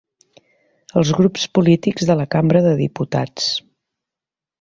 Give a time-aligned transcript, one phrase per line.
[1.01, 3.51] Els grups polítics de la cambra de diputats.